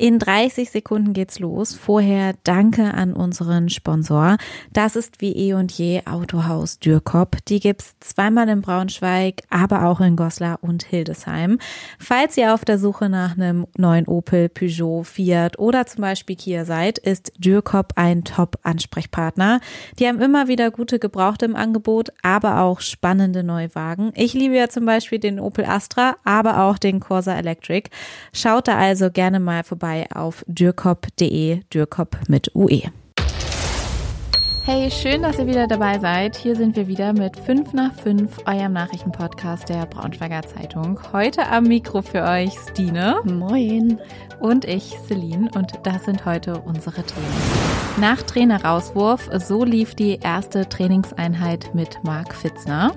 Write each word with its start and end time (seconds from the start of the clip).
In 0.00 0.20
30 0.20 0.70
Sekunden 0.70 1.12
geht's 1.12 1.40
los. 1.40 1.74
Vorher 1.74 2.34
danke 2.44 2.94
an 2.94 3.14
unseren 3.14 3.68
Sponsor. 3.68 4.36
Das 4.72 4.94
ist 4.94 5.20
wie 5.20 5.32
eh 5.32 5.54
und 5.54 5.72
je 5.72 6.02
Autohaus 6.06 6.78
Dürkop. 6.78 7.38
Die 7.48 7.58
gibt's 7.58 7.96
zweimal 7.98 8.48
in 8.48 8.60
Braunschweig, 8.60 9.42
aber 9.50 9.86
auch 9.86 10.00
in 10.00 10.14
Goslar 10.14 10.60
und 10.62 10.84
Hildesheim. 10.84 11.58
Falls 11.98 12.36
ihr 12.36 12.54
auf 12.54 12.64
der 12.64 12.78
Suche 12.78 13.08
nach 13.08 13.32
einem 13.32 13.66
neuen 13.76 14.06
Opel, 14.06 14.48
Peugeot, 14.48 15.02
Fiat 15.02 15.58
oder 15.58 15.84
zum 15.86 16.02
Beispiel 16.02 16.36
Kia 16.36 16.64
seid, 16.64 16.98
ist 16.98 17.32
Dürkop 17.36 17.94
ein 17.96 18.22
Top-Ansprechpartner. 18.22 19.58
Die 19.98 20.06
haben 20.06 20.20
immer 20.20 20.46
wieder 20.46 20.70
gute 20.70 21.00
Gebrauchte 21.00 21.44
im 21.44 21.56
Angebot, 21.56 22.10
aber 22.22 22.60
auch 22.60 22.82
spannende 22.82 23.42
Neuwagen. 23.42 24.12
Ich 24.14 24.32
liebe 24.32 24.54
ja 24.54 24.68
zum 24.68 24.86
Beispiel 24.86 25.18
den 25.18 25.40
Opel 25.40 25.64
Astra, 25.64 26.14
aber 26.22 26.62
auch 26.62 26.78
den 26.78 27.00
Corsa 27.00 27.36
Electric. 27.36 27.90
Schaut 28.32 28.68
da 28.68 28.78
also 28.78 29.10
gerne 29.10 29.40
mal 29.40 29.64
vorbei 29.64 29.87
vorbei 29.88 30.06
auf 30.14 30.44
dürkop.de, 30.46 31.60
Dürkop 31.72 32.18
mit 32.28 32.54
UE. 32.54 32.82
Hey, 34.64 34.90
schön, 34.90 35.22
dass 35.22 35.38
ihr 35.38 35.46
wieder 35.46 35.66
dabei 35.66 35.98
seid. 35.98 36.36
Hier 36.36 36.54
sind 36.54 36.76
wir 36.76 36.88
wieder 36.88 37.14
mit 37.14 37.38
5 37.38 37.72
nach 37.72 37.94
5, 37.94 38.40
eurem 38.46 38.74
Nachrichtenpodcast 38.74 39.70
der 39.70 39.86
Braunschweiger 39.86 40.42
Zeitung. 40.42 41.00
Heute 41.14 41.48
am 41.48 41.64
Mikro 41.64 42.02
für 42.02 42.22
euch 42.22 42.52
Stine. 42.70 43.16
Moin. 43.24 43.98
Und 44.40 44.66
ich, 44.66 44.94
Celine. 45.06 45.48
Und 45.54 45.72
das 45.84 46.04
sind 46.04 46.26
heute 46.26 46.60
unsere 46.60 47.02
Themen. 47.02 47.26
Nach 47.98 48.20
Trainerauswurf, 48.20 49.30
so 49.38 49.64
lief 49.64 49.94
die 49.94 50.18
erste 50.22 50.68
Trainingseinheit 50.68 51.74
mit 51.74 52.04
Marc 52.04 52.34
Fitzner. 52.34 52.92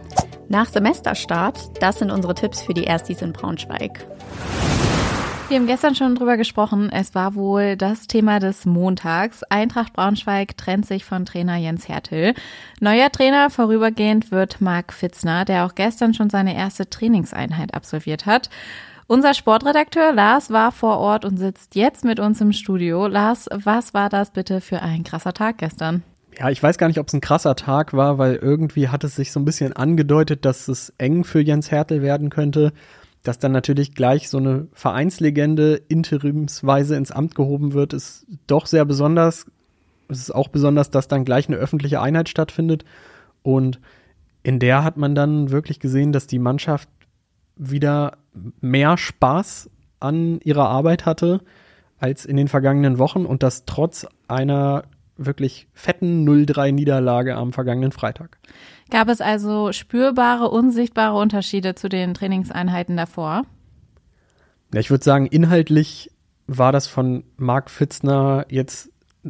Nach 0.49 0.67
Semesterstart, 0.67 1.81
das 1.81 1.99
sind 1.99 2.11
unsere 2.11 2.35
Tipps 2.35 2.61
für 2.61 2.73
die 2.73 2.83
Erstis 2.83 3.21
in 3.21 3.31
Braunschweig. 3.31 4.05
Wir 5.51 5.59
haben 5.59 5.67
gestern 5.67 5.95
schon 5.95 6.15
drüber 6.15 6.37
gesprochen. 6.37 6.89
Es 6.93 7.13
war 7.13 7.35
wohl 7.35 7.75
das 7.75 8.07
Thema 8.07 8.39
des 8.39 8.65
Montags. 8.65 9.43
Eintracht 9.43 9.91
Braunschweig 9.91 10.55
trennt 10.55 10.85
sich 10.85 11.03
von 11.03 11.25
Trainer 11.25 11.57
Jens 11.57 11.89
Hertel. 11.89 12.35
Neuer 12.79 13.11
Trainer 13.11 13.49
vorübergehend 13.49 14.31
wird 14.31 14.61
Marc 14.61 14.93
Fitzner, 14.93 15.43
der 15.43 15.65
auch 15.65 15.75
gestern 15.75 16.13
schon 16.13 16.29
seine 16.29 16.55
erste 16.55 16.89
Trainingseinheit 16.89 17.73
absolviert 17.73 18.25
hat. 18.25 18.49
Unser 19.07 19.33
Sportredakteur 19.33 20.13
Lars 20.13 20.51
war 20.51 20.71
vor 20.71 20.99
Ort 20.99 21.25
und 21.25 21.35
sitzt 21.35 21.75
jetzt 21.75 22.05
mit 22.05 22.21
uns 22.21 22.39
im 22.39 22.53
Studio. 22.53 23.07
Lars, 23.07 23.49
was 23.51 23.93
war 23.93 24.07
das 24.07 24.31
bitte 24.31 24.61
für 24.61 24.81
ein 24.81 25.03
krasser 25.03 25.33
Tag 25.33 25.57
gestern? 25.57 26.01
Ja, 26.39 26.49
ich 26.49 26.63
weiß 26.63 26.77
gar 26.77 26.87
nicht, 26.87 26.97
ob 26.97 27.09
es 27.09 27.13
ein 27.13 27.19
krasser 27.19 27.57
Tag 27.57 27.91
war, 27.91 28.17
weil 28.17 28.35
irgendwie 28.35 28.87
hat 28.87 29.03
es 29.03 29.17
sich 29.17 29.33
so 29.33 29.41
ein 29.41 29.45
bisschen 29.45 29.73
angedeutet, 29.73 30.45
dass 30.45 30.69
es 30.69 30.93
eng 30.97 31.25
für 31.25 31.41
Jens 31.41 31.71
Hertel 31.71 32.01
werden 32.01 32.29
könnte 32.29 32.71
dass 33.23 33.39
dann 33.39 33.51
natürlich 33.51 33.93
gleich 33.93 34.29
so 34.29 34.37
eine 34.37 34.67
Vereinslegende 34.73 35.81
interimsweise 35.87 36.95
ins 36.95 37.11
Amt 37.11 37.35
gehoben 37.35 37.73
wird, 37.73 37.93
ist 37.93 38.25
doch 38.47 38.65
sehr 38.65 38.85
besonders. 38.85 39.45
Es 40.07 40.19
ist 40.19 40.31
auch 40.31 40.47
besonders, 40.47 40.89
dass 40.89 41.07
dann 41.07 41.23
gleich 41.23 41.47
eine 41.47 41.57
öffentliche 41.57 42.01
Einheit 42.01 42.29
stattfindet. 42.29 42.83
Und 43.43 43.79
in 44.43 44.59
der 44.59 44.83
hat 44.83 44.97
man 44.97 45.13
dann 45.13 45.51
wirklich 45.51 45.79
gesehen, 45.79 46.11
dass 46.11 46.27
die 46.27 46.39
Mannschaft 46.39 46.89
wieder 47.55 48.17
mehr 48.59 48.97
Spaß 48.97 49.69
an 49.99 50.39
ihrer 50.41 50.67
Arbeit 50.69 51.05
hatte 51.05 51.41
als 51.99 52.25
in 52.25 52.37
den 52.37 52.47
vergangenen 52.47 52.97
Wochen 52.97 53.25
und 53.25 53.43
das 53.43 53.65
trotz 53.65 54.07
einer 54.27 54.83
wirklich 55.25 55.67
fetten 55.73 56.27
0-3-Niederlage 56.27 57.35
am 57.35 57.53
vergangenen 57.53 57.91
Freitag. 57.91 58.37
Gab 58.89 59.07
es 59.09 59.21
also 59.21 59.71
spürbare, 59.71 60.49
unsichtbare 60.49 61.17
Unterschiede 61.17 61.75
zu 61.75 61.89
den 61.89 62.13
Trainingseinheiten 62.13 62.97
davor? 62.97 63.43
Ja, 64.73 64.79
ich 64.79 64.89
würde 64.89 65.03
sagen, 65.03 65.27
inhaltlich 65.27 66.11
war 66.47 66.71
das 66.71 66.87
von 66.87 67.23
Marc 67.37 67.69
Fitzner 67.69 68.45
jetzt 68.49 68.89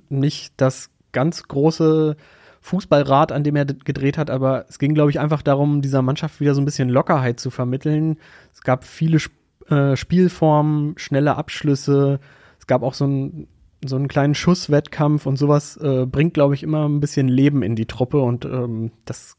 nicht 0.09 0.53
das 0.57 0.89
ganz 1.11 1.43
große 1.43 2.15
Fußballrad, 2.61 3.31
an 3.31 3.43
dem 3.43 3.55
er 3.55 3.65
gedreht 3.65 4.17
hat, 4.17 4.29
aber 4.29 4.65
es 4.69 4.77
ging, 4.77 4.93
glaube 4.93 5.09
ich, 5.09 5.19
einfach 5.19 5.41
darum, 5.41 5.81
dieser 5.81 6.01
Mannschaft 6.01 6.39
wieder 6.39 6.53
so 6.53 6.61
ein 6.61 6.65
bisschen 6.65 6.89
Lockerheit 6.89 7.39
zu 7.39 7.49
vermitteln. 7.49 8.17
Es 8.53 8.61
gab 8.61 8.83
viele 8.83 9.19
äh, 9.67 9.95
Spielformen, 9.95 10.93
schnelle 10.97 11.35
Abschlüsse. 11.35 12.19
Es 12.59 12.67
gab 12.67 12.83
auch 12.83 12.93
so 12.93 13.05
ein 13.05 13.47
so 13.83 13.95
einen 13.95 14.07
kleinen 14.07 14.35
Schusswettkampf 14.35 15.25
und 15.25 15.37
sowas 15.37 15.77
äh, 15.77 16.05
bringt, 16.05 16.33
glaube 16.33 16.53
ich, 16.53 16.63
immer 16.63 16.87
ein 16.87 16.99
bisschen 16.99 17.27
Leben 17.27 17.63
in 17.63 17.75
die 17.75 17.85
Truppe 17.85 18.21
und 18.21 18.45
ähm, 18.45 18.91
das 19.05 19.35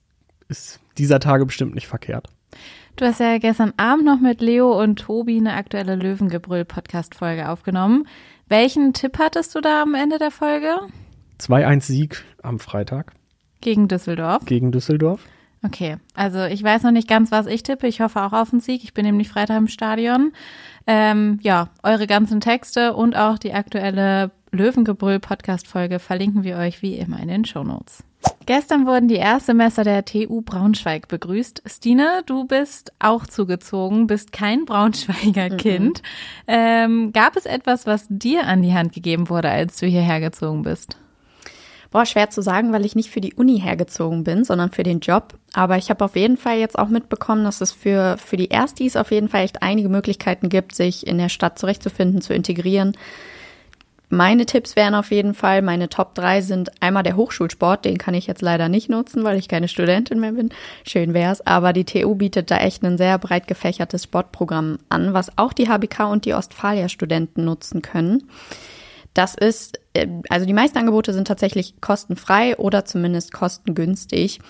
ist 0.48 0.80
dieser 0.98 1.20
Tage 1.20 1.46
bestimmt 1.46 1.74
nicht 1.74 1.86
verkehrt. 1.86 2.28
Du 2.96 3.06
hast 3.06 3.20
ja 3.20 3.38
gestern 3.38 3.72
Abend 3.78 4.04
noch 4.04 4.20
mit 4.20 4.40
Leo 4.40 4.78
und 4.78 4.96
Tobi 4.96 5.38
eine 5.38 5.54
aktuelle 5.54 5.96
Löwengebrüll-Podcast-Folge 5.96 7.48
aufgenommen. 7.48 8.06
Welchen 8.48 8.92
Tipp 8.92 9.18
hattest 9.18 9.54
du 9.54 9.60
da 9.60 9.82
am 9.82 9.94
Ende 9.94 10.18
der 10.18 10.30
Folge? 10.30 10.76
2-1-Sieg 11.40 12.22
am 12.42 12.58
Freitag. 12.58 13.12
Gegen 13.62 13.88
Düsseldorf? 13.88 14.44
Gegen 14.44 14.72
Düsseldorf. 14.72 15.20
Okay, 15.64 15.96
also 16.14 16.44
ich 16.44 16.62
weiß 16.62 16.82
noch 16.82 16.90
nicht 16.90 17.08
ganz, 17.08 17.30
was 17.30 17.46
ich 17.46 17.62
tippe. 17.62 17.86
Ich 17.86 18.00
hoffe 18.00 18.20
auch 18.20 18.32
auf 18.32 18.52
einen 18.52 18.60
Sieg. 18.60 18.82
Ich 18.82 18.94
bin 18.94 19.06
nämlich 19.06 19.28
Freitag 19.28 19.58
im 19.58 19.68
Stadion. 19.68 20.32
Ähm, 20.86 21.38
ja, 21.42 21.68
eure 21.82 22.06
ganzen 22.06 22.40
Texte 22.40 22.94
und 22.94 23.16
auch 23.16 23.38
die 23.38 23.54
aktuelle 23.54 24.30
Löwengebrüll-Podcast-Folge 24.52 25.98
verlinken 25.98 26.44
wir 26.44 26.56
euch 26.56 26.82
wie 26.82 26.96
immer 26.96 27.18
in 27.20 27.28
den 27.28 27.44
Show 27.44 27.64
Notes. 27.64 28.04
Gestern 28.46 28.86
wurden 28.86 29.08
die 29.08 29.16
Erstsemester 29.16 29.84
der 29.84 30.04
TU 30.04 30.42
Braunschweig 30.42 31.08
begrüßt. 31.08 31.62
Stine, 31.66 32.22
du 32.26 32.44
bist 32.44 32.92
auch 32.98 33.26
zugezogen, 33.26 34.06
bist 34.06 34.32
kein 34.32 34.64
Braunschweiger 34.64 35.52
mhm. 35.52 35.56
Kind. 35.56 36.02
Ähm, 36.46 37.12
gab 37.12 37.36
es 37.36 37.46
etwas, 37.46 37.86
was 37.86 38.06
dir 38.08 38.46
an 38.46 38.62
die 38.62 38.72
Hand 38.72 38.92
gegeben 38.92 39.28
wurde, 39.28 39.48
als 39.48 39.78
du 39.78 39.86
hierher 39.86 40.20
gezogen 40.20 40.62
bist? 40.62 40.96
Boah, 41.92 42.06
schwer 42.06 42.30
zu 42.30 42.40
sagen, 42.40 42.72
weil 42.72 42.86
ich 42.86 42.96
nicht 42.96 43.10
für 43.10 43.20
die 43.20 43.34
Uni 43.34 43.60
hergezogen 43.60 44.24
bin, 44.24 44.44
sondern 44.44 44.70
für 44.70 44.82
den 44.82 45.00
Job. 45.00 45.34
Aber 45.52 45.76
ich 45.76 45.90
habe 45.90 46.04
auf 46.04 46.16
jeden 46.16 46.38
Fall 46.38 46.58
jetzt 46.58 46.78
auch 46.78 46.88
mitbekommen, 46.88 47.44
dass 47.44 47.60
es 47.60 47.70
für, 47.70 48.16
für 48.16 48.38
die 48.38 48.48
Erstis 48.48 48.96
auf 48.96 49.10
jeden 49.10 49.28
Fall 49.28 49.44
echt 49.44 49.62
einige 49.62 49.90
Möglichkeiten 49.90 50.48
gibt, 50.48 50.74
sich 50.74 51.06
in 51.06 51.18
der 51.18 51.28
Stadt 51.28 51.58
zurechtzufinden, 51.58 52.22
zu 52.22 52.32
integrieren. 52.32 52.96
Meine 54.08 54.46
Tipps 54.46 54.74
wären 54.74 54.94
auf 54.94 55.10
jeden 55.10 55.34
Fall, 55.34 55.62
meine 55.62 55.88
Top 55.88 56.14
3 56.14 56.42
sind 56.42 56.70
einmal 56.82 57.02
der 57.02 57.16
Hochschulsport, 57.16 57.86
den 57.86 57.96
kann 57.96 58.12
ich 58.12 58.26
jetzt 58.26 58.42
leider 58.42 58.68
nicht 58.68 58.90
nutzen, 58.90 59.24
weil 59.24 59.38
ich 59.38 59.48
keine 59.48 59.68
Studentin 59.68 60.20
mehr 60.20 60.32
bin. 60.32 60.50
Schön 60.86 61.14
wär's, 61.14 61.46
aber 61.46 61.72
die 61.72 61.84
TU 61.84 62.14
bietet 62.14 62.50
da 62.50 62.58
echt 62.58 62.82
ein 62.82 62.98
sehr 62.98 63.18
breit 63.18 63.46
gefächertes 63.46 64.04
Sportprogramm 64.04 64.78
an, 64.90 65.14
was 65.14 65.36
auch 65.38 65.54
die 65.54 65.68
HBK 65.68 66.10
und 66.10 66.26
die 66.26 66.34
Ostfalia-Studenten 66.34 67.44
nutzen 67.44 67.80
können. 67.80 68.24
Das 69.14 69.34
ist, 69.34 69.78
äh, 69.94 70.08
also 70.28 70.46
die 70.46 70.54
meisten 70.54 70.78
Angebote 70.78 71.12
sind 71.12 71.28
tatsächlich 71.28 71.80
kostenfrei 71.80 72.56
oder 72.56 72.84
zumindest 72.84 73.32
kostengünstig. 73.32 74.40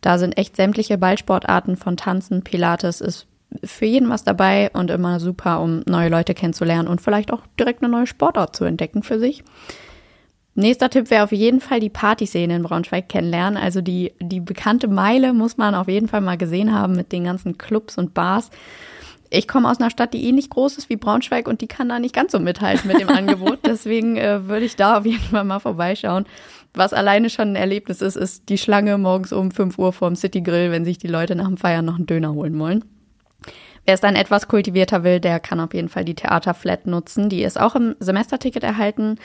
Da 0.00 0.18
sind 0.18 0.36
echt 0.36 0.56
sämtliche 0.56 0.98
Ballsportarten 0.98 1.76
von 1.76 1.96
Tanzen, 1.96 2.42
Pilates 2.42 3.00
ist 3.00 3.26
für 3.62 3.86
jeden 3.86 4.08
was 4.08 4.24
dabei 4.24 4.70
und 4.72 4.90
immer 4.90 5.20
super, 5.20 5.60
um 5.60 5.82
neue 5.86 6.08
Leute 6.08 6.34
kennenzulernen 6.34 6.88
und 6.88 7.00
vielleicht 7.00 7.32
auch 7.32 7.42
direkt 7.58 7.82
eine 7.82 7.92
neue 7.92 8.06
Sportart 8.06 8.56
zu 8.56 8.64
entdecken 8.64 9.02
für 9.02 9.18
sich. 9.18 9.44
Nächster 10.56 10.88
Tipp 10.88 11.10
wäre 11.10 11.24
auf 11.24 11.32
jeden 11.32 11.60
Fall 11.60 11.80
die 11.80 11.90
Partyszene 11.90 12.54
in 12.54 12.62
Braunschweig 12.62 13.08
kennenlernen. 13.08 13.56
Also 13.56 13.80
die, 13.80 14.12
die 14.20 14.40
bekannte 14.40 14.86
Meile 14.86 15.32
muss 15.32 15.56
man 15.56 15.74
auf 15.74 15.88
jeden 15.88 16.06
Fall 16.06 16.20
mal 16.20 16.38
gesehen 16.38 16.72
haben 16.72 16.94
mit 16.94 17.10
den 17.10 17.24
ganzen 17.24 17.58
Clubs 17.58 17.98
und 17.98 18.14
Bars 18.14 18.50
ich 19.34 19.48
komme 19.48 19.70
aus 19.70 19.80
einer 19.80 19.90
Stadt, 19.90 20.14
die 20.14 20.26
ähnlich 20.28 20.50
groß 20.50 20.78
ist 20.78 20.88
wie 20.88 20.96
Braunschweig 20.96 21.48
und 21.48 21.60
die 21.60 21.66
kann 21.66 21.88
da 21.88 21.98
nicht 21.98 22.14
ganz 22.14 22.32
so 22.32 22.40
mithalten 22.40 22.88
mit 22.88 23.00
dem 23.00 23.08
Angebot. 23.10 23.60
Deswegen 23.64 24.16
äh, 24.16 24.48
würde 24.48 24.64
ich 24.64 24.76
da 24.76 24.98
auf 24.98 25.06
jeden 25.06 25.22
Fall 25.22 25.44
mal 25.44 25.60
vorbeischauen. 25.60 26.26
Was 26.72 26.92
alleine 26.92 27.30
schon 27.30 27.50
ein 27.50 27.56
Erlebnis 27.56 28.00
ist, 28.00 28.16
ist 28.16 28.48
die 28.48 28.58
Schlange 28.58 28.98
morgens 28.98 29.32
um 29.32 29.50
5 29.50 29.78
Uhr 29.78 29.92
vorm 29.92 30.16
City 30.16 30.40
Grill, 30.40 30.70
wenn 30.72 30.84
sich 30.84 30.98
die 30.98 31.08
Leute 31.08 31.36
nach 31.36 31.46
dem 31.46 31.56
Feiern 31.56 31.84
noch 31.84 31.96
einen 31.96 32.06
Döner 32.06 32.32
holen 32.32 32.58
wollen. 32.58 32.84
Wer 33.84 33.94
es 33.94 34.00
dann 34.00 34.16
etwas 34.16 34.48
kultivierter 34.48 35.04
will, 35.04 35.20
der 35.20 35.40
kann 35.40 35.60
auf 35.60 35.74
jeden 35.74 35.88
Fall 35.88 36.04
die 36.04 36.14
Theaterflat 36.14 36.86
nutzen. 36.86 37.28
Die 37.28 37.42
ist 37.42 37.60
auch 37.60 37.74
im 37.74 37.94
Semesterticket 38.00 38.62
erhalten 38.62 39.16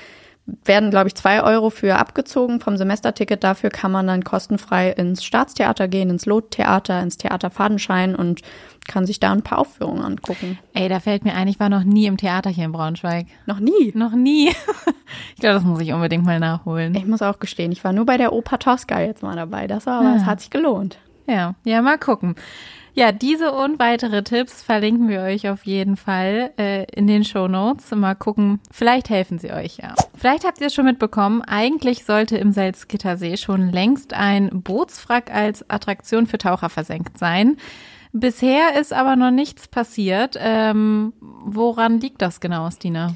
werden, 0.45 0.89
glaube 0.89 1.07
ich, 1.07 1.15
zwei 1.15 1.43
Euro 1.43 1.69
für 1.69 1.97
abgezogen 1.97 2.59
vom 2.59 2.77
Semesterticket. 2.77 3.43
Dafür 3.43 3.69
kann 3.69 3.91
man 3.91 4.07
dann 4.07 4.23
kostenfrei 4.23 4.89
ins 4.91 5.23
Staatstheater 5.23 5.87
gehen, 5.87 6.09
ins 6.09 6.25
Lottheater, 6.25 7.01
ins 7.01 7.17
Theater 7.17 7.49
Fadenschein 7.49 8.15
und 8.15 8.41
kann 8.87 9.05
sich 9.05 9.19
da 9.19 9.31
ein 9.31 9.43
paar 9.43 9.59
Aufführungen 9.59 10.03
angucken. 10.03 10.57
Ey, 10.73 10.89
da 10.89 10.99
fällt 10.99 11.23
mir 11.23 11.35
ein, 11.35 11.47
ich 11.47 11.59
war 11.59 11.69
noch 11.69 11.83
nie 11.83 12.07
im 12.07 12.17
Theater 12.17 12.49
hier 12.49 12.65
in 12.65 12.71
Braunschweig. 12.71 13.27
Noch 13.45 13.59
nie? 13.59 13.91
Noch 13.93 14.13
nie. 14.13 14.49
ich 15.35 15.39
glaube, 15.39 15.55
das 15.55 15.63
muss 15.63 15.81
ich 15.81 15.93
unbedingt 15.93 16.25
mal 16.25 16.39
nachholen. 16.39 16.95
Ich 16.95 17.05
muss 17.05 17.21
auch 17.21 17.39
gestehen, 17.39 17.71
ich 17.71 17.83
war 17.83 17.93
nur 17.93 18.05
bei 18.05 18.17
der 18.17 18.33
Oper 18.33 18.57
Tosca 18.57 18.99
jetzt 18.99 19.21
mal 19.21 19.35
dabei. 19.35 19.67
Das 19.67 19.85
war 19.85 19.99
aber, 19.99 20.15
es 20.15 20.25
hat 20.25 20.41
sich 20.41 20.49
gelohnt. 20.49 20.97
Ja, 21.29 21.53
ja, 21.63 21.81
mal 21.83 21.99
gucken. 21.99 22.35
Ja, 22.95 23.11
diese 23.11 23.51
und 23.51 23.77
weitere 23.77 24.23
Tipps 24.23 24.63
verlinken 24.63 25.07
wir 25.09 25.21
euch 25.21 25.47
auf 25.47 25.65
jeden 25.65 25.95
Fall 25.95 26.51
äh, 26.57 26.85
in 26.91 27.05
den 27.05 27.23
Show 27.23 27.47
Notes. 27.47 27.91
Mal 27.91 28.15
gucken, 28.15 28.59
vielleicht 28.71 29.09
helfen 29.09 29.37
sie 29.37 29.51
euch 29.51 29.77
ja. 29.77 29.93
Vielleicht 30.17 30.43
habt 30.43 30.59
ihr 30.59 30.67
es 30.67 30.73
schon 30.73 30.85
mitbekommen, 30.85 31.43
eigentlich 31.43 32.03
sollte 32.03 32.37
im 32.37 32.51
Salzgittersee 32.51 33.37
schon 33.37 33.69
längst 33.69 34.13
ein 34.13 34.63
Bootswrack 34.63 35.33
als 35.33 35.69
Attraktion 35.69 36.25
für 36.25 36.39
Taucher 36.39 36.69
versenkt 36.69 37.19
sein. 37.19 37.57
Bisher 38.11 38.79
ist 38.79 38.91
aber 38.91 39.15
noch 39.15 39.31
nichts 39.31 39.67
passiert. 39.67 40.35
Ähm, 40.39 41.13
woran 41.21 41.99
liegt 41.99 42.23
das 42.23 42.39
genau, 42.39 42.69
Stina? 42.71 43.15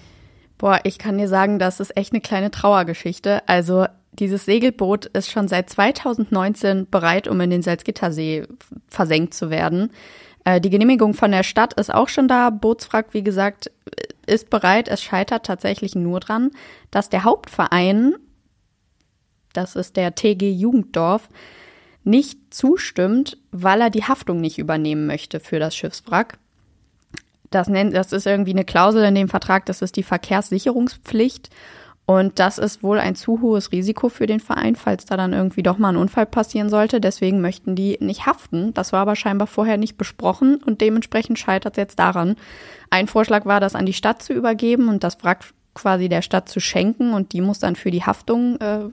Boah, 0.60 0.80
ich 0.84 1.00
kann 1.00 1.18
dir 1.18 1.28
sagen, 1.28 1.58
das 1.58 1.80
ist 1.80 1.98
echt 1.98 2.14
eine 2.14 2.22
kleine 2.22 2.52
Trauergeschichte. 2.52 3.42
Also 3.48 3.88
dieses 4.20 4.46
Segelboot 4.46 5.06
ist 5.08 5.32
schon 5.32 5.48
seit 5.48 5.70
2019 5.70 6.90
bereit, 6.90 7.28
um 7.28 7.40
in 7.42 7.50
den 7.50 7.62
Salzgittersee 7.62 8.48
versenkt 8.88 9.34
zu 9.34 9.50
werden. 9.50 9.92
Äh, 10.46 10.62
die 10.62 10.70
Genehmigung 10.70 11.14
von 11.14 11.32
der 11.32 11.44
Stadt 11.44 11.74
ist 11.74 11.94
auch 11.94 12.10
schon 12.10 12.28
da. 12.28 12.50
Bootswrack, 12.50 13.14
wie 13.14 13.24
gesagt, 13.24 13.72
ist 14.26 14.50
bereit. 14.50 14.88
Es 14.88 15.02
scheitert 15.02 15.46
tatsächlich 15.46 15.96
nur 15.96 16.20
dran, 16.20 16.52
dass 16.92 17.10
der 17.10 17.24
Hauptverein, 17.24 18.16
das 19.54 19.76
ist 19.76 19.98
der 19.98 20.16
TG 20.16 20.52
Jugenddorf, 20.52 21.30
nicht 22.04 22.54
zustimmt, 22.54 23.38
weil 23.52 23.82
er 23.82 23.90
die 23.90 24.04
Haftung 24.04 24.42
nicht 24.42 24.60
übernehmen 24.60 25.08
möchte 25.08 25.40
für 25.40 25.60
das 25.60 25.76
Schiffswrack. 25.76 26.38
Das, 27.50 27.70
nennt, 27.70 27.96
das 27.96 28.12
ist 28.12 28.26
irgendwie 28.26 28.52
eine 28.52 28.66
Klausel 28.66 29.04
in 29.06 29.16
dem 29.16 29.30
Vertrag, 29.30 29.66
das 29.68 29.82
ist 29.82 29.96
die 29.96 30.04
Verkehrssicherungspflicht. 30.04 31.50
Und 32.06 32.38
das 32.40 32.58
ist 32.58 32.84
wohl 32.84 33.00
ein 33.00 33.16
zu 33.16 33.40
hohes 33.42 33.72
Risiko 33.72 34.10
für 34.10 34.28
den 34.28 34.42
Verein, 34.42 34.76
falls 34.76 35.06
da 35.06 35.16
dann 35.16 35.32
irgendwie 35.32 35.64
doch 35.64 35.78
mal 35.78 35.90
ein 35.90 35.98
Unfall 35.98 36.26
passieren 36.26 36.70
sollte. 36.70 37.00
Deswegen 37.00 37.40
möchten 37.40 37.76
die 37.76 37.98
nicht 38.02 38.26
haften. 38.26 38.74
Das 38.74 38.92
war 38.92 39.00
aber 39.00 39.16
scheinbar 39.16 39.48
vorher 39.48 39.78
nicht 39.78 39.98
besprochen 39.98 40.62
und 40.66 40.82
dementsprechend 40.82 41.40
scheitert 41.40 41.74
es 41.74 41.82
jetzt 41.82 42.00
daran. 42.00 42.36
Ein 42.90 43.08
Vorschlag 43.08 43.46
war, 43.46 43.62
das 43.62 43.76
an 43.76 43.86
die 43.86 43.94
Stadt 43.94 44.22
zu 44.22 44.34
übergeben 44.34 44.90
und 44.90 45.04
das 45.04 45.24
Wrack 45.24 45.46
quasi 45.74 46.10
der 46.10 46.22
Stadt 46.22 46.50
zu 46.50 46.60
schenken 46.60 47.14
und 47.14 47.32
die 47.32 47.42
muss 47.42 47.60
dann 47.60 47.78
für 47.78 47.90
die 47.90 48.04
Haftung 48.04 48.58
äh, 48.58 48.90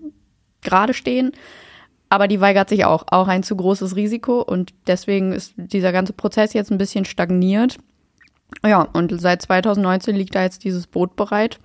gerade 0.62 0.94
stehen. 0.94 1.32
Aber 2.08 2.28
die 2.28 2.40
weigert 2.40 2.68
sich 2.68 2.84
auch. 2.84 3.04
Auch 3.10 3.28
ein 3.28 3.42
zu 3.42 3.56
großes 3.56 3.96
Risiko 3.96 4.40
und 4.40 4.72
deswegen 4.86 5.32
ist 5.32 5.54
dieser 5.56 5.90
ganze 5.90 6.12
Prozess 6.12 6.52
jetzt 6.52 6.70
ein 6.70 6.78
bisschen 6.78 7.04
stagniert. 7.04 7.78
Ja, 8.64 8.82
und 8.82 9.20
seit 9.20 9.42
2019 9.42 10.14
liegt 10.14 10.34
da 10.34 10.42
jetzt 10.42 10.64
dieses 10.64 10.86
Boot 10.86 11.16
bereit. 11.16 11.58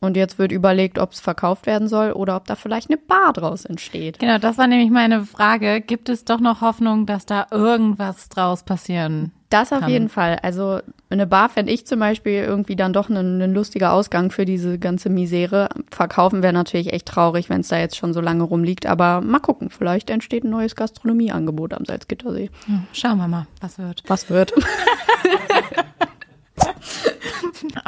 Und 0.00 0.16
jetzt 0.16 0.38
wird 0.38 0.52
überlegt, 0.52 0.98
ob 0.98 1.12
es 1.12 1.18
verkauft 1.20 1.66
werden 1.66 1.88
soll 1.88 2.12
oder 2.12 2.36
ob 2.36 2.46
da 2.46 2.54
vielleicht 2.54 2.88
eine 2.88 2.98
Bar 2.98 3.32
draus 3.32 3.64
entsteht. 3.64 4.18
Genau, 4.20 4.38
das 4.38 4.56
war 4.56 4.66
nämlich 4.68 4.90
meine 4.90 5.24
Frage. 5.24 5.80
Gibt 5.80 6.08
es 6.08 6.24
doch 6.24 6.38
noch 6.40 6.60
Hoffnung, 6.60 7.04
dass 7.06 7.26
da 7.26 7.46
irgendwas 7.50 8.28
draus 8.28 8.62
passieren 8.62 9.32
Das 9.50 9.72
auf 9.72 9.80
kann? 9.80 9.90
jeden 9.90 10.08
Fall. 10.08 10.38
Also 10.42 10.78
eine 11.10 11.26
Bar 11.26 11.48
fände 11.48 11.72
ich 11.72 11.84
zum 11.86 11.98
Beispiel 11.98 12.44
irgendwie 12.44 12.76
dann 12.76 12.92
doch 12.92 13.08
ein, 13.08 13.40
ein 13.42 13.52
lustiger 13.52 13.92
Ausgang 13.92 14.30
für 14.30 14.44
diese 14.44 14.78
ganze 14.78 15.08
Misere. 15.10 15.68
Verkaufen 15.90 16.44
wäre 16.44 16.52
natürlich 16.52 16.92
echt 16.92 17.06
traurig, 17.06 17.48
wenn 17.50 17.62
es 17.62 17.68
da 17.68 17.78
jetzt 17.78 17.96
schon 17.96 18.12
so 18.12 18.20
lange 18.20 18.44
rumliegt. 18.44 18.86
Aber 18.86 19.20
mal 19.20 19.40
gucken, 19.40 19.68
vielleicht 19.68 20.10
entsteht 20.10 20.44
ein 20.44 20.50
neues 20.50 20.76
Gastronomieangebot 20.76 21.74
am 21.74 21.84
Salzgittersee. 21.84 22.50
Ja, 22.68 22.82
schauen 22.92 23.18
wir 23.18 23.26
mal, 23.26 23.46
was 23.60 23.78
wird. 23.78 24.04
Was 24.06 24.30
wird? 24.30 24.52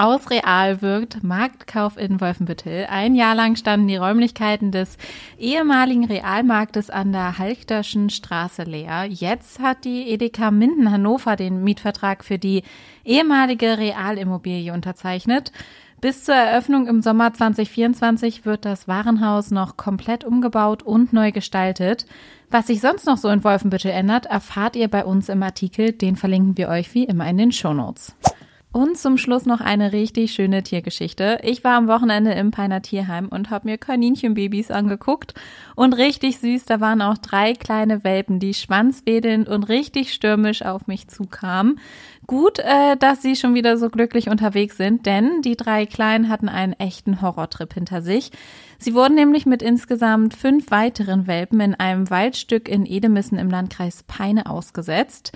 Aus 0.00 0.30
Real 0.30 0.80
wirkt 0.80 1.22
Marktkauf 1.22 1.98
in 1.98 2.22
Wolfenbüttel. 2.22 2.86
Ein 2.88 3.14
Jahr 3.14 3.34
lang 3.34 3.54
standen 3.56 3.86
die 3.86 3.96
Räumlichkeiten 3.96 4.72
des 4.72 4.96
ehemaligen 5.38 6.06
Realmarktes 6.06 6.88
an 6.88 7.12
der 7.12 7.36
Halchterschen 7.36 8.08
Straße 8.08 8.62
leer. 8.62 9.04
Jetzt 9.04 9.60
hat 9.60 9.84
die 9.84 10.08
Edeka 10.08 10.50
Minden 10.52 10.90
Hannover 10.90 11.36
den 11.36 11.62
Mietvertrag 11.62 12.24
für 12.24 12.38
die 12.38 12.62
ehemalige 13.04 13.76
Realimmobilie 13.76 14.72
unterzeichnet. 14.72 15.52
Bis 16.00 16.24
zur 16.24 16.34
Eröffnung 16.34 16.86
im 16.86 17.02
Sommer 17.02 17.34
2024 17.34 18.46
wird 18.46 18.64
das 18.64 18.88
Warenhaus 18.88 19.50
noch 19.50 19.76
komplett 19.76 20.24
umgebaut 20.24 20.82
und 20.82 21.12
neu 21.12 21.30
gestaltet. 21.30 22.06
Was 22.50 22.68
sich 22.68 22.80
sonst 22.80 23.04
noch 23.04 23.18
so 23.18 23.28
in 23.28 23.44
Wolfenbüttel 23.44 23.90
ändert, 23.90 24.24
erfahrt 24.24 24.76
ihr 24.76 24.88
bei 24.88 25.04
uns 25.04 25.28
im 25.28 25.42
Artikel. 25.42 25.92
Den 25.92 26.16
verlinken 26.16 26.56
wir 26.56 26.70
euch 26.70 26.94
wie 26.94 27.04
immer 27.04 27.28
in 27.28 27.36
den 27.36 27.52
Shownotes. 27.52 28.14
Und 28.72 28.96
zum 28.96 29.18
Schluss 29.18 29.46
noch 29.46 29.60
eine 29.60 29.92
richtig 29.92 30.30
schöne 30.32 30.62
Tiergeschichte. 30.62 31.40
Ich 31.42 31.64
war 31.64 31.76
am 31.76 31.88
Wochenende 31.88 32.30
im 32.34 32.52
Peiner 32.52 32.82
Tierheim 32.82 33.26
und 33.26 33.50
habe 33.50 33.68
mir 33.68 33.78
Kaninchenbabys 33.78 34.70
angeguckt. 34.70 35.34
Und 35.74 35.94
richtig 35.94 36.38
süß, 36.38 36.66
da 36.66 36.80
waren 36.80 37.02
auch 37.02 37.18
drei 37.18 37.54
kleine 37.54 38.04
Welpen, 38.04 38.38
die 38.38 38.54
schwanzwedelnd 38.54 39.48
und 39.48 39.64
richtig 39.64 40.12
stürmisch 40.12 40.62
auf 40.62 40.86
mich 40.86 41.08
zukamen. 41.08 41.80
Gut, 42.28 42.60
äh, 42.60 42.96
dass 42.96 43.22
sie 43.22 43.34
schon 43.34 43.54
wieder 43.54 43.76
so 43.76 43.90
glücklich 43.90 44.28
unterwegs 44.28 44.76
sind, 44.76 45.04
denn 45.04 45.42
die 45.42 45.56
drei 45.56 45.84
Kleinen 45.84 46.28
hatten 46.28 46.48
einen 46.48 46.74
echten 46.74 47.22
Horrortrip 47.22 47.74
hinter 47.74 48.02
sich. 48.02 48.30
Sie 48.78 48.94
wurden 48.94 49.16
nämlich 49.16 49.46
mit 49.46 49.62
insgesamt 49.62 50.34
fünf 50.34 50.70
weiteren 50.70 51.26
Welpen 51.26 51.58
in 51.58 51.74
einem 51.74 52.08
Waldstück 52.08 52.68
in 52.68 52.86
Edemissen 52.86 53.36
im 53.36 53.50
Landkreis 53.50 54.04
Peine 54.04 54.46
ausgesetzt. 54.46 55.32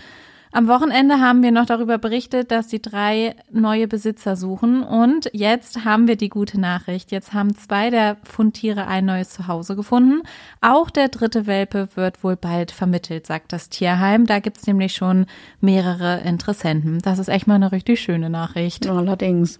Am 0.55 0.69
Wochenende 0.69 1.19
haben 1.19 1.43
wir 1.43 1.51
noch 1.51 1.67
darüber 1.67 1.99
berichtet, 1.99 2.53
dass 2.53 2.69
die 2.69 2.81
drei 2.81 3.35
neue 3.51 3.89
Besitzer 3.89 4.37
suchen. 4.37 4.85
Und 4.85 5.29
jetzt 5.33 5.85
haben 5.85 6.06
wir 6.06 6.15
die 6.15 6.29
gute 6.29 6.61
Nachricht. 6.61 7.11
Jetzt 7.11 7.33
haben 7.33 7.56
zwei 7.56 7.91
der 7.91 8.19
Fundtiere 8.23 8.87
ein 8.87 9.05
neues 9.05 9.31
Zuhause 9.31 9.75
gefunden. 9.75 10.23
Auch 10.61 10.91
der 10.91 11.09
dritte 11.09 11.49
Welpe 11.49 11.89
wird 11.97 12.23
wohl 12.23 12.37
bald 12.37 12.71
vermittelt, 12.71 13.27
sagt 13.27 13.53
das 13.53 13.69
Tierheim. 13.69 14.27
Da 14.27 14.39
gibt's 14.39 14.65
nämlich 14.69 14.95
schon 14.95 15.27
mehrere 15.61 16.21
Interessenten. 16.21 17.00
Das 17.00 17.19
ist 17.19 17.27
echt 17.27 17.49
mal 17.49 17.57
eine 17.57 17.73
richtig 17.73 18.00
schöne 18.00 18.31
Nachricht. 18.31 18.89
Allerdings. 18.89 19.59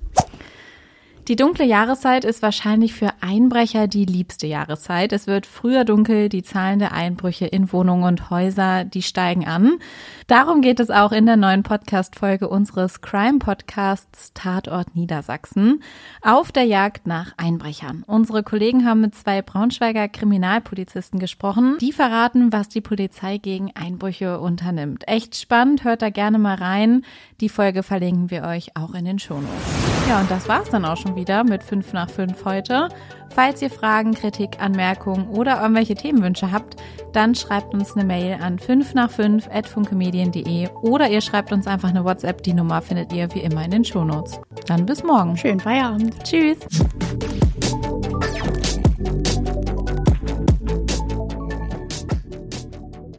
Die 1.27 1.37
dunkle 1.37 1.65
Jahreszeit 1.65 2.27
ist 2.27 2.43
wahrscheinlich 2.43 2.93
für 2.93 3.09
Einbrecher 3.23 3.87
die 3.87 4.05
liebste 4.05 4.47
Jahreszeit. 4.47 5.11
Es 5.11 5.27
wird 5.27 5.47
früher 5.47 5.87
dunkel, 5.87 6.29
die 6.29 6.43
Zahlen 6.43 6.79
der 6.79 6.93
Einbrüche 6.93 7.47
in 7.47 7.73
Wohnungen 7.73 8.05
und 8.05 8.29
Häuser, 8.29 8.85
die 8.85 9.01
steigen 9.01 9.47
an. 9.47 9.79
Darum 10.27 10.61
geht 10.61 10.81
es 10.81 10.91
auch 10.91 11.13
in 11.13 11.25
der 11.25 11.39
neuen 11.39 11.63
Podcast-Folge 11.63 12.47
unseres 12.51 13.01
Crime-Podcasts 13.01 14.35
Tatort 14.35 14.95
Niedersachsen. 14.95 15.83
Auf 16.21 16.53
der 16.53 16.65
Jagd 16.65 17.07
nach 17.07 17.33
Einbrechern. 17.39 18.05
Unsere 18.07 18.43
Kollegen 18.43 18.85
haben 18.87 19.01
mit 19.01 19.15
zwei 19.15 19.41
Braunschweiger 19.41 20.09
Kriminalpolizisten 20.09 21.19
gesprochen. 21.21 21.79
Die 21.81 21.93
verraten, 21.93 22.53
was 22.53 22.69
die 22.69 22.83
Polizei 22.83 23.39
gegen 23.39 23.71
Einbrüche 23.75 24.41
unternimmt. 24.41 25.09
Echt 25.09 25.37
spannend, 25.37 25.85
hört 25.85 26.03
da 26.03 26.11
gerne 26.11 26.39
mal 26.39 26.57
rein. 26.57 27.03
Die 27.41 27.49
Folge 27.49 27.83
verlinken 27.83 28.31
wir 28.31 28.43
euch 28.43 28.77
auch 28.77 28.93
in 28.93 29.07
den 29.07 29.19
Shownotes. 29.19 29.84
Ja, 30.09 30.21
und 30.21 30.31
das 30.31 30.49
war's 30.49 30.69
dann 30.71 30.85
auch 30.85 30.99
schon 30.99 31.17
wieder 31.17 31.45
mit 31.45 31.63
5 31.63 31.93
nach 31.95 32.11
5 32.11 32.45
heute. 32.45 32.89
Falls 33.35 33.63
ihr 33.63 33.71
Fragen, 33.71 34.13
Kritik, 34.13 34.61
Anmerkungen 34.61 35.29
oder 35.29 35.61
irgendwelche 35.63 35.95
Themenwünsche 35.95 36.53
habt, 36.53 36.77
dann 37.13 37.35
schreibt 37.35 37.75
uns 37.75 37.97
eine 37.97 38.05
Mail 38.05 38.39
an 38.41 38.59
5 38.59 38.95
nach 38.95 39.11
5 39.11 39.49
at 39.51 39.67
funkemedien.de 39.67 40.69
oder 40.83 41.09
ihr 41.09 41.21
schreibt 41.21 41.53
uns 41.53 41.67
einfach 41.67 41.89
eine 41.89 42.05
WhatsApp. 42.05 42.43
Die 42.43 42.53
Nummer 42.53 42.83
findet 42.83 43.13
ihr 43.13 43.35
wie 43.35 43.41
immer 43.41 43.65
in 43.65 43.71
den 43.71 43.85
Shownotes. 43.85 44.41
Dann 44.67 44.85
bis 44.85 45.03
morgen. 45.03 45.37
Schönen 45.37 45.61
Feierabend. 45.61 46.23
Tschüss. 46.23 46.59